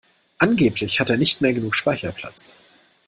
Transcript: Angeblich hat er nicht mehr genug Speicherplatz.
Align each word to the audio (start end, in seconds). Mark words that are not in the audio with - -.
Angeblich 0.39 0.99
hat 0.99 1.11
er 1.11 1.17
nicht 1.17 1.41
mehr 1.41 1.53
genug 1.53 1.75
Speicherplatz. 1.75 2.55